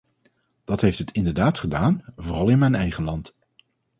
[0.63, 3.35] Dat heeft het inderdaad gedaan, vooral in mijn eigen land.